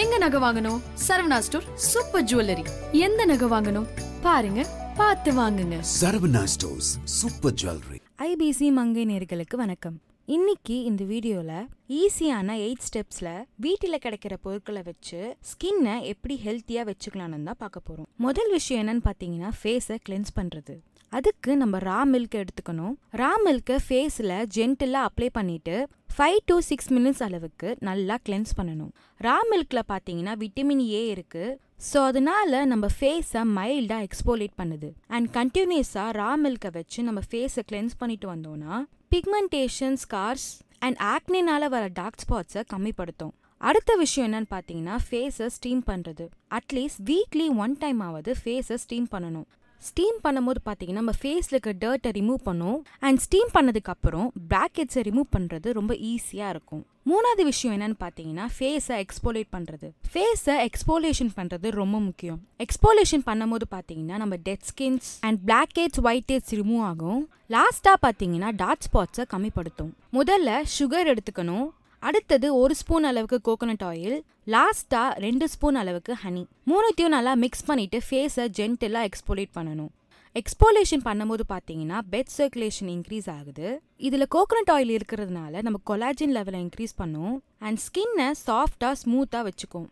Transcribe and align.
எங்க 0.00 0.14
நகை 0.22 0.38
வாங்கணும்? 0.44 0.80
Saravana 1.06 1.38
store 1.38 1.66
super 1.90 2.24
jewellery. 2.30 2.64
எந்த 3.06 3.24
நகை 3.24 3.46
வாங்கணும்? 3.52 3.86
பாருங்க 4.24 4.60
பார்த்து 4.96 5.30
வாங்குங்க. 5.32 5.76
Saravana 6.00 6.42
stores 6.54 6.90
super 7.18 7.54
jewellery. 7.60 8.00
IBC 8.28 8.72
Mangai 8.78 9.04
நேர்களுக்கு 9.04 9.56
வணக்கம். 9.56 9.96
இன்னைக்கு 10.36 10.76
இந்த 10.84 11.04
வீடியோவில் 11.04 11.68
ஈஸியான 12.00 12.56
எயிட் 12.66 12.84
ஸ்டெப்ஸில் 12.88 13.46
வீட்டில் 13.66 14.02
கிடைக்கிற 14.04 14.36
பொருட்களை 14.46 14.82
வச்சு 14.82 15.20
ஸ்கின்னை 15.50 15.94
எப்படி 16.12 16.36
ஹெல்த்தியாக 16.46 16.88
வச்சுக்கலாம்னு 16.90 17.48
தான் 17.50 17.62
பார்க்க 17.64 17.80
போகிறோம் 17.80 18.08
முதல் 18.26 18.50
விஷயம் 18.50 18.82
என்னன்னு 18.82 19.06
பார்த்தீங்கன்னா 19.08 19.52
ஃபேஸை 19.62 19.98
கிளென்ஸ் 20.08 20.36
பண்ணுறது 20.40 20.76
அதுக்கு 21.12 21.56
நம்ம 21.56 21.78
ரா 21.78 21.98
மில்க் 22.12 22.34
எடுத்துக்கணும். 22.40 22.94
ரா 23.20 23.30
மில்க்கை 23.44 23.76
ஃபேஸில் 23.88 24.32
ஜென்டிலாக 24.56 25.08
அப்ளை 25.08 25.28
பண்ணிட்டு 25.32 25.88
ஃபைவ் 26.16 26.38
டு 26.48 26.54
சிக்ஸ் 26.66 26.90
மினிட்ஸ் 26.96 27.22
அளவுக்கு 27.24 27.68
நல்லா 27.86 28.14
கிளென்ஸ் 28.26 28.52
பண்ணணும். 28.58 28.92
ரா 29.26 29.34
மில்கில் 29.50 29.80
பார்த்தீங்கன்னா 29.90 30.34
விட்டமின் 30.42 30.80
ஏ 30.98 31.00
இருக்குது 31.14 31.56
ஸோ 31.88 31.98
அதனால 32.10 32.60
நம்ம 32.70 32.86
ஃபேஸை 32.98 33.42
மைல்டாக 33.56 34.06
எக்ஸ்போலேட் 34.06 34.54
பண்ணுது. 34.60 34.88
அண்ட் 35.16 35.28
கண்டினியூஸாக 35.36 36.14
ரா 36.20 36.30
மில்கை 36.44 36.70
வச்சு 36.78 37.02
நம்ம 37.08 37.22
ஃபேஸை 37.30 37.64
கிளென்ஸ் 37.72 37.98
பண்ணிட்டு 38.02 38.28
வந்தோம்னா 38.32 38.76
பிக்மெண்டேஷன் 39.14 39.98
ஸ்கார்ஸ் 40.04 40.48
அண்ட் 40.86 40.98
ஆக்னினால 41.14 41.68
வர 41.74 41.84
டார்க் 42.00 42.22
ஸ்பாட்ஸை 42.24 42.64
கம்மிப்படுத்தும். 42.72 43.34
அடுத்த 43.68 43.90
விஷயம் 44.04 44.26
என்னன்னு 44.28 44.50
பார்த்தீங்கன்னா 44.56 44.96
ஃபேஸை 45.08 45.50
ஸ்டீம் 45.58 45.84
பண்ணுறது 45.92 46.24
அட்லீஸ்ட் 46.60 47.04
வீக்லி 47.12 47.48
ஒன் 47.66 47.76
டைம் 47.84 48.00
ஆவது 48.08 48.32
ஃபேஸை 48.42 48.78
ஸ்டீம் 48.86 49.08
பண்ணணும். 49.16 49.48
ஸ்டீம் 49.80 50.18
பண்ணும்போது 50.24 50.60
பார்த்தீங்கன்னா 50.66 51.00
நம்ம 51.02 51.12
ஃபேஸில் 51.22 51.56
இருக்க 51.56 51.72
டர்ட்டை 51.84 52.10
ரிமூவ் 52.18 52.40
பண்ணும். 52.48 52.84
அண்ட் 52.98 53.18
ஸ்டீம் 53.18 53.50
பண்ணதுக்கப்புறம் 53.54 54.28
பிளாக்கெட்ஸை 54.50 55.02
ரிமூவ் 55.08 55.28
பண்ணுறது 55.36 55.72
ரொம்ப 55.72 55.94
ஈஸியாக 55.94 56.48
இருக்கும். 56.48 56.84
மூணாவது 57.10 57.42
விஷயம் 57.44 57.74
என்னன்னு 57.76 57.98
பார்த்தீங்கன்னா 58.04 58.46
ஃபேஸை 58.56 59.04
எக்ஸ்போலேட் 59.04 59.50
பண்ணுறது 59.56 59.88
ஃபேஸை 60.12 60.54
எக்ஸ்போலேஷன் 60.68 61.30
பண்ணுறது 61.36 61.70
ரொம்ப 61.70 62.00
முக்கியம். 62.00 62.40
எக்ஸ்போலேஷன் 62.64 63.24
பண்ணும்போது 63.30 63.66
பார்த்தீங்கன்னா 63.74 64.16
நம்ம 64.22 64.36
dead 64.36 64.66
skins 64.70 65.10
and 65.20 65.38
blackheads 65.50 66.02
white 66.08 66.32
heads 66.34 66.54
remove 66.60 66.82
ஆகும் 66.82 67.28
லாஸ்ட்டாக 67.56 67.98
பார்த்தீங்கன்னா 68.06 68.50
டார்க் 68.62 68.86
ஸ்பாட்ஸை 68.88 69.24
கம்மிப்படுத்தும். 69.34 69.92
முதல்ல 70.12 70.62
சுகர் 70.78 71.10
எடுத்துக்கணும். 71.12 71.66
அடுத்தது 72.02 72.48
ஒரு 72.62 72.74
ஸ்பூன் 72.80 73.06
அளவுக்கு 73.10 73.38
கோகோனட் 73.48 73.84
ஆயில் 73.90 74.16
லாஸ்ட்டாக 74.54 75.18
ரெண்டு 75.26 75.46
ஸ்பூன் 75.54 75.78
அளவுக்கு 75.82 76.14
ஹனி 76.24 76.42
மூணுத்தையும் 76.70 77.14
நல்லா 77.16 77.32
மிக்ஸ் 77.44 77.66
பண்ணிவிட்டு 77.68 78.00
ஃபேஸை 78.08 78.44
ஜென்டலாக 78.58 79.08
எக்ஸ்போலேட் 79.10 79.52
பண்ணணும். 79.58 79.92
எக்ஸ்போலேஷன் 80.40 81.04
பண்ணும்போது 81.08 81.44
பார்த்தீங்கன்னா 81.52 81.98
பெட் 82.12 82.32
சர்க்குலேஷன் 82.36 82.90
இன்க்ரீஸ் 82.94 83.28
ஆகுது. 83.36 83.68
இதில் 84.06 84.26
கோகோனட் 84.34 84.72
ஆயில் 84.74 84.92
இருக்கிறதுனால 84.96 85.62
நம்ம 85.66 85.80
கொலாஜின் 85.90 86.34
லெவலை 86.36 86.60
இன்க்ரீஸ் 86.66 86.94
பண்ணும். 87.02 87.36
அண்ட் 87.66 87.80
ஸ்கின்னை 87.86 88.28
சாஃப்டாக 88.46 88.94
ஸ்மூத்தாக 89.02 89.44
வச்சுக்கும். 89.48 89.88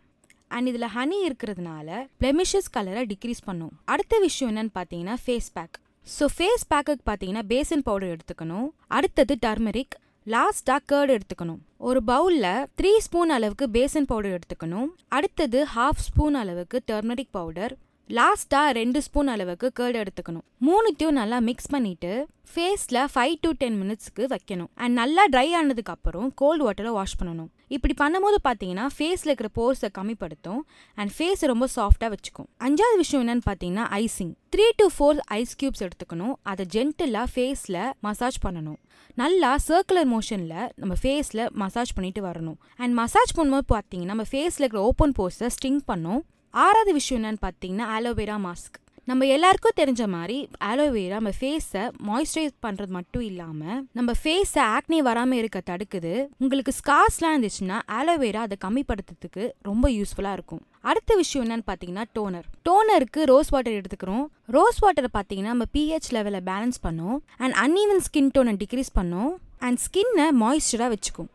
அண்ட் 0.57 0.69
இதில் 0.71 0.93
ஹனி 0.97 1.19
இருக்கிறதுனால 1.29 1.89
பிளெமிஷஸ் 2.23 2.71
கலரை 2.77 3.05
டிக்ரீஸ் 3.13 3.43
பண்ணும். 3.49 3.73
அடுத்த 3.95 4.19
விஷயம் 4.27 4.51
என்னன்னு 4.53 4.75
பார்த்தீங்கன்னா 4.79 5.17
ஃபேஸ் 5.25 5.51
பேக் 5.57 5.77
ஸோ 6.07 6.25
ஃபேஸ் 6.37 6.65
பேக்குக்கு 6.73 7.05
பார்த்தீங்கன்னா 7.11 7.45
பேசன் 7.53 7.85
பவுடர் 7.87 8.13
எடுத்துக்கணும். 8.15 8.67
அடுத்தது 8.97 9.35
டர்மரிக் 9.45 9.95
லாஸ்டா 10.27 10.77
கேர்டு 10.93 11.19
எடுத்துக்கணும். 11.19 11.59
ஒரு 11.77 12.03
பவுலில் 12.03 12.67
த்ரீ 12.83 12.99
ஸ்பூன் 12.99 13.31
அளவுக்கு 13.31 13.71
பேசன் 13.71 14.05
பவுடர் 14.05 14.39
எடுத்துக்கணும். 14.39 14.89
அடுத்தது 15.09 15.67
ஹாஃப் 15.77 16.03
ஸ்பூன் 16.07 16.35
அளவுக்கு 16.35 16.83
டர்மரிக் 16.93 17.31
பவுடர் 17.31 17.77
லாஸ்ட்டாக 18.11 18.73
ரெண்டு 18.79 18.99
ஸ்பூன் 19.05 19.31
அளவுக்கு 19.33 19.67
கேர்டு 19.79 19.99
எடுத்துக்கணும். 20.01 20.45
மூணுத்தையும் 20.67 21.17
நல்லா 21.19 21.39
மிக்ஸ் 21.47 21.71
பண்ணிவிட்டு 21.75 22.11
ஃபேஸில் 22.55 22.99
ஃபைவ் 23.13 23.35
டு 23.45 23.51
டென் 23.61 23.79
மினிட்ஸ்க்கு 23.83 24.25
வைக்கணும். 24.33 24.69
அண்ட் 24.83 24.95
நல்லா 25.01 25.23
ட்ரை 25.35 25.47
ஆனதுக்கப்புறம் 25.61 26.29
கோல்டு 26.41 26.63
வாட்டரில் 26.67 26.97
வாஷ் 26.99 27.17
பண்ணணும். 27.21 27.49
இப்படி 27.77 27.95
பண்ணும்போது 28.03 28.39
பார்த்தீங்கன்னா 28.47 28.87
ஃபேஸில் 28.97 29.31
இருக்கிற 29.31 29.51
போர்ஸை 29.59 29.89
கம்மிப்படுத்தும். 29.99 30.61
அண்ட் 30.95 31.13
ஃபேஸை 31.17 31.47
ரொம்ப 31.53 31.69
சாஃப்டாக 31.77 32.11
வச்சுக்கும். 32.15 32.49
அஞ்சாவது 32.67 32.99
விஷயம் 33.03 33.23
என்னென்னு 33.25 33.47
பார்த்தீங்கன்னா 33.49 33.87
icing 34.03 34.35
three 34.57 34.67
to 34.81 34.87
four 34.97 35.23
ice 35.39 35.57
cubes 35.63 35.85
எடுத்துக்கணும். 35.87 36.35
அதை 36.53 36.67
ஜென்டிலாக 36.77 37.27
ஃபேஸில் 37.35 37.81
மசாஜ் 38.09 38.39
பண்ணணும். 38.47 38.79
நல்லா 39.23 39.51
சர்க்குலர் 39.69 40.09
மோஷனில் 40.15 40.69
நம்ம 40.83 40.95
ஃபேஸில் 41.03 41.45
மசாஜ் 41.65 41.95
பண்ணிட்டு 41.97 42.23
வரணும். 42.29 42.61
அண்ட் 42.77 42.95
மசாஜ் 43.01 43.35
பண்ணும்போது 43.41 43.69
பார்த்தீங்கன்னா 43.75 44.13
நம்ம 44.15 44.27
ஃபேஸில் 44.35 44.65
இருக்கிற 44.65 44.83
ஓப்பன் 44.91 45.17
போர்ஸை 45.19 45.51
ஸ்டிங் 45.59 45.83
பண்ணும். 45.93 46.23
ஆறாவது 46.63 46.93
விஷயம் 46.93 47.21
என்னன்னு 47.21 47.45
பார்த்தீங்கன்னா 47.45 47.87
ஆலோவேரா 47.97 48.39
மாஸ்க் 48.47 48.77
நம்ம 49.11 49.27
எல்லாருக்கும் 49.27 49.77
தெரிஞ்ச 49.81 50.03
மாதிரி 50.09 50.37
ஆலோவேரா 50.69 51.17
நம்ம 51.19 51.31
ஃபேஸை 51.39 51.83
மாய்ஸ்சரைஸ் 52.09 52.55
பண்ணுறது 52.67 52.93
மட்டும் 52.97 53.25
இல்லாமல் 53.31 53.81
நம்ம 53.99 54.11
ஃபேஸை 54.21 54.63
ஆக்னி 54.77 54.99
வராமல் 55.09 55.39
இருக்க 55.41 55.59
தடுக்குது. 55.71 56.13
உங்களுக்கு 56.43 56.73
ஸ்கார்ஸ்லாம் 56.79 57.35
இருந்துச்சுன்னா 57.35 57.79
ஆலோவேரா 57.99 58.43
அதை 58.47 58.57
கம்மிப்படுத்துறதுக்கு 58.65 59.45
ரொம்ப 59.63 59.89
யூஸ்ஃபுல்லாக 59.89 60.39
இருக்கும். 60.39 60.63
அடுத்த 60.81 61.17
விஷயம் 61.23 61.45
என்னன்னு 61.47 61.67
பார்த்தீங்கன்னா 61.71 62.05
டோனர் 62.19 62.47
டோனருக்கு 62.69 63.25
ரோஸ் 63.33 63.51
வாட்டர் 63.55 63.79
எடுத்துக்கிறோம். 63.81 64.25
ரோஸ் 64.57 64.81
வாட்டரை 64.85 65.11
பார்த்தீங்கன்னா 65.19 65.55
நம்ம 65.55 65.67
பிஹெச் 65.77 66.09
லெவலை 66.17 66.43
பேலன்ஸ் 66.51 66.81
பண்ணும். 66.87 67.19
அண்ட் 67.39 67.57
அன்ஈவன் 67.65 68.03
ஸ்கின் 68.09 68.33
டோனை 68.39 68.55
டிக்ரீஸ் 68.63 68.93
பண்ணும். 69.01 69.33
அண்ட் 69.67 69.81
ஸ்கின்னை 69.87 70.29
மாய்ஸ்சராக 70.45 70.91
வச்சுக்கும். 70.95 71.31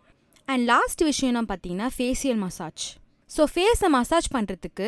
அண்ட் 0.48 0.66
லாஸ்ட் 0.74 1.04
விஷயம் 1.12 1.32
என்ன 1.34 1.46
பார்த்தீங்கன்னா 1.54 1.90
ஃபேஷியல் 1.98 2.42
மசாஜ் 2.46 2.86
ஸோ 3.30 3.44
ஃபேஸை 3.54 3.88
மசாஜ் 3.96 4.28
பண்ணுறதுக்கு 4.36 4.88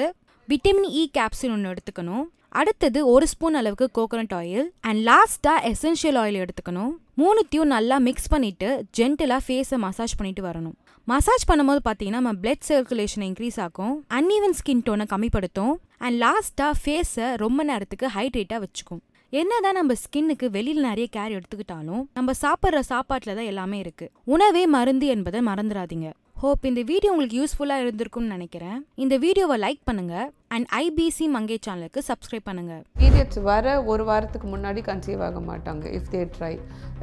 விட்டமின் 0.52 0.88
இ 1.00 1.02
கேப்சூல் 1.16 1.52
ஒன்று 1.56 1.70
எடுத்துக்கணும். 1.72 2.24
அடுத்தது 2.60 3.00
ஒரு 3.12 3.26
ஸ்பூன் 3.32 3.58
அளவுக்கு 3.60 3.86
கோகோனட் 3.98 4.34
ஆயில் 4.38 4.66
அண்ட் 4.88 5.00
லாஸ்ட்டாக 5.10 5.60
எசென்ஷியல் 5.70 6.18
ஆயில் 6.22 6.38
எடுத்துக்கணும். 6.44 6.90
மூணுத்தையும் 7.22 7.70
நல்லா 7.74 7.98
மிக்ஸ் 8.08 8.28
பண்ணிவிட்டு 8.34 8.70
ஜென்டிலாக 8.98 9.42
ஃபேஸை 9.46 9.78
மசாஜ் 9.84 10.16
பண்ணிட்டு 10.20 10.44
வரணும். 10.48 10.76
மசாஜ் 11.12 11.46
பண்ணும்போது 11.52 11.82
பார்த்தீங்கன்னா 11.88 12.22
நம்ம 12.22 12.34
பிளட் 12.42 12.68
சர்க்குலேஷனை 12.70 13.28
இன்க்ரீஸ் 13.30 13.60
ஆகும். 13.66 13.94
அன்ஈவன் 14.18 14.58
ஸ்கின் 14.60 14.84
டோனை 14.88 15.06
கம்மிப்படுத்தும். 15.14 15.74
அண்ட் 16.06 16.18
லாஸ்ட்டாக 16.26 16.74
ஃபேஸை 16.82 17.30
ரொம்ப 17.44 17.64
நேரத்துக்கு 17.72 18.10
ஹைட்ரேட்டாக 18.18 18.62
வச்சுக்கும். 18.66 19.02
என்னதான் 19.42 19.78
நம்ம 19.80 19.94
ஸ்கின்னுக்கு 20.04 20.50
வெளியில் 20.58 20.88
நிறைய 20.90 21.08
கேர் 21.16 21.36
எடுத்துக்கிட்டாலும் 21.38 22.02
நம்ம 22.18 22.34
சாப்பிட்ற 22.44 22.80
சாப்பாட்டில் 22.94 23.38
தான் 23.38 23.50
எல்லாமே 23.52 23.78
இருக்குது 23.84 24.12
உணவே 24.34 24.64
மருந்து 24.76 25.08
என்பதை 25.16 25.42
மறந்துடாதீங்க. 25.50 26.10
ஹோப் 26.44 26.64
இந்த 26.68 26.82
வீடியோ 26.90 27.10
உங்களுக்கு 27.14 27.40
யூஸ்ஃபுல்லாக 27.40 27.84
இருந்திருக்கும்னு 27.84 28.34
நினைக்கிறேன். 28.36 28.78
இந்த 29.04 29.16
வீடியோவை 29.24 29.56
லைக் 29.64 29.82
பண்ணுங்க. 29.90 30.16
அண்ட் 30.56 30.68
ஐபிசி 30.80 31.26
மங்கை 31.36 31.58
சேனலுக்கு 31.66 32.00
சப்ஸ்கிரைப் 32.08 32.48
பண்ணுங்க. 32.48 32.76
பீரியட்ஸ் 33.02 33.42
வர 33.50 33.74
ஒரு 33.92 34.04
வாரத்துக்கு 34.10 34.48
முன்னாடி 34.54 34.82
கன்சீவ் 34.88 35.22
ஆக 35.28 35.42
மாட்டாங்க 35.50 35.86
இஃப் 35.98 36.10
தே 36.14 36.22
ட்ரை 36.38 36.52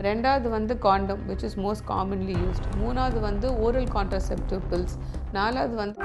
ரெண்டாவது 0.06 0.50
வந்து 0.56 0.77
condom 0.87 1.22
which 1.28 1.44
is 1.48 1.59
most 1.66 1.87
commonly 1.93 2.37
used 2.44 2.69
மூணாவது 2.82 3.21
வந்து 3.28 3.50
ஓரல் 3.66 3.88
கான்ட்ரசெப்டிவ் 3.97 4.65
பில்ஸ் 4.72 4.97
நாலாவது 5.38 5.77
வந்து 5.84 6.00